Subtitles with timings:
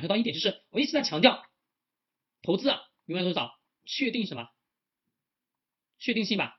[0.00, 1.44] 受到一点，就是我一直在强调，
[2.42, 4.48] 投资啊，永远都是找确定什么？
[5.98, 6.58] 确定性吧，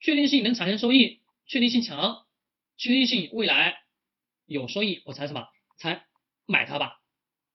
[0.00, 2.26] 确定性能产生收益，确定性强，
[2.76, 3.82] 确定性未来
[4.46, 5.48] 有收益，我才什么？
[5.76, 6.06] 才
[6.46, 7.00] 买它吧。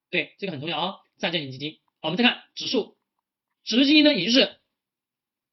[0.10, 1.00] 对，这个很重要啊。
[1.18, 2.98] 债券型基金，好，我们再看指数，
[3.64, 4.60] 指数基金呢，也就是，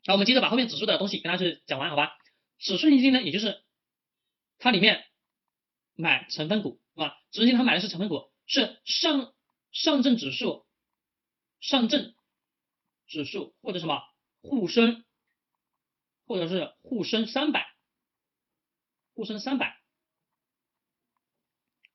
[0.04, 2.18] 好，我们接着把后面指数的东西跟大家去讲完，好吧？
[2.58, 3.64] 指数型基金呢，也就是
[4.58, 5.06] 它里面
[5.94, 7.16] 买成分股，是吧？
[7.30, 9.32] 指数基金它买的是成分股，是上
[9.72, 10.66] 上证指数、
[11.60, 12.14] 上证
[13.06, 14.02] 指数或者什么
[14.42, 15.04] 沪深，
[16.26, 17.66] 或者是沪深三百、
[19.14, 19.76] 沪深三百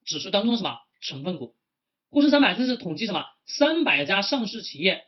[0.05, 1.55] 指数当中什么成分股？
[2.09, 3.26] 沪深三百这是统计什么？
[3.45, 5.07] 三百家上市企业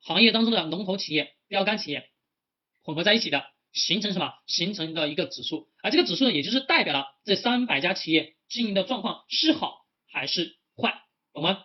[0.00, 2.10] 行业当中的龙头企业、标杆企业
[2.82, 3.50] 混合在一起的。
[3.70, 4.32] 形成什么？
[4.46, 11.64] 形成的一个指数，而这个指数呢，也就是代表了这三百家企业经营的状况是好还是坏，懂吗？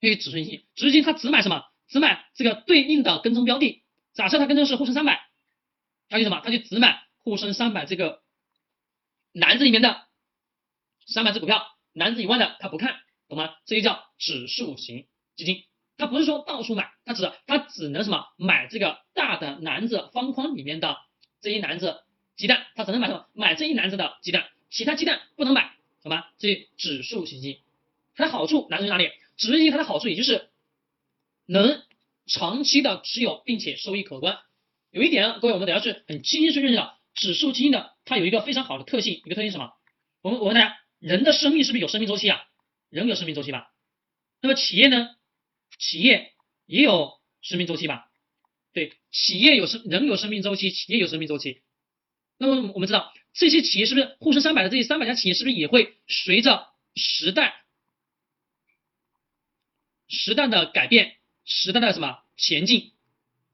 [0.00, 1.64] 对于指数型基金，指数基金它只买什么？
[1.88, 3.82] 只买这个对应的跟踪标的。
[4.14, 5.20] 假设它跟踪是沪深三百，
[6.08, 6.40] 它就什么？
[6.44, 8.22] 它就只买沪深三百这个
[9.32, 10.06] 篮子里面的
[11.06, 13.54] 三百只股票，篮子以外的它不看，懂吗？
[13.66, 15.06] 这就叫指数型
[15.36, 15.64] 基金。
[15.96, 18.26] 它不是说到处买，它只它只能什么？
[18.36, 20.96] 买这个大的篮子方框里面的。
[21.42, 22.04] 这一篮子
[22.36, 23.26] 鸡蛋，他只能买什么？
[23.32, 26.26] 买这一篮子的鸡蛋，其他鸡蛋不能买，好吗？
[26.36, 27.62] 这指数型基金，
[28.20, 29.10] 它的好处来自于哪里？
[29.36, 30.50] 指数基金它的好处也就是
[31.46, 31.82] 能
[32.26, 34.38] 长期的持有，并且收益可观。
[34.90, 39.72] 有一点，各位我们得要是很清晰去认识到，指数基金的它有一个非常好的特性，一个特性什么？
[40.22, 42.44] 我们我问大家，人的生命是不是有生命周期啊？
[42.90, 43.72] 人有生命周期吧？
[44.42, 45.08] 那么企业呢？
[45.78, 46.32] 企业
[46.66, 48.10] 也有生命周期吧？
[48.72, 51.62] 对，企业有生人有生命周期，企业有生命周期。
[52.36, 57.59] 那么我们知道这些企业是不是沪深三百的这些三百家企业是不是也会随着时代
[60.10, 61.16] 时代的改变，
[61.46, 62.92] 时代的什么前进，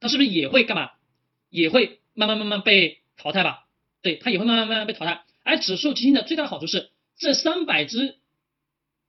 [0.00, 0.90] 它是不是也会干嘛？
[1.50, 3.68] 也会慢慢慢慢被淘汰吧？
[4.02, 5.24] 对，它也会慢慢慢慢被淘汰。
[5.44, 8.18] 而指数基金的最大好处是，这三百只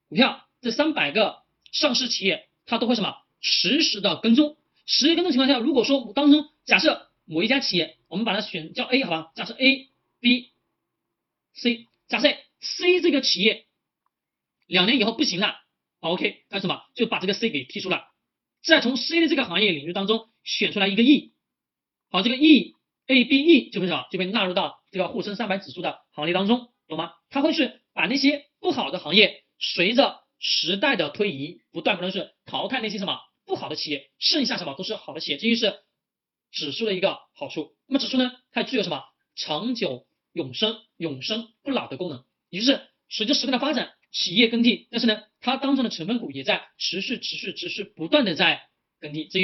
[0.09, 1.41] 股票，这三百个
[1.72, 4.58] 上市企业，它都会什么实时的跟踪。
[4.85, 9.31] 实时跟踪情况下，如果说当中假设某一家企业，我们把它选叫 A 好吧？
[9.35, 10.52] 假设 A、B、
[11.53, 12.29] C，假设
[12.59, 13.66] C 这个企业
[14.68, 15.59] 两年以后不行了
[16.09, 16.81] ，OK，干什么？
[16.95, 18.06] 就把这个 C 给剔除了，
[18.63, 21.34] 再从 C 的这个行业领域当中选出来一个 E，
[22.09, 22.75] 好，这个 E、
[23.07, 24.07] A、B、E 就被什么？
[24.12, 27.13] 就被纳入到这个沪深三百指数的行列当中，懂吗？
[27.29, 33.19] 它会是把那些不好的行业，随着时代的推移，不断不断是淘汰那些什么？
[33.46, 35.79] 不好的企业，剩下什么都是好的企业，这就是
[36.51, 37.78] 指数的一个好处。
[37.88, 48.62] 那么指数呢，它具有什么长久、永生、永生不老的功能，也就是随着时代的发展，企业更替，但是呢，它当中的成分股也在持续、持续、持续不断的在
[49.00, 49.25] 更替。
[49.25, 49.34] 这